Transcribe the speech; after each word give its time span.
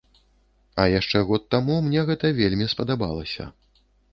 Але 0.83 0.95
яшчэ 0.99 1.21
год 1.27 1.45
таму 1.55 1.77
мне 1.89 2.01
гэта 2.09 2.33
вельмі 2.41 2.71
спадабалася. 2.75 3.43